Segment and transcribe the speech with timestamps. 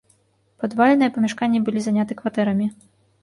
[0.61, 2.69] Падвальныя памяшканні былі заняты кватэрамі.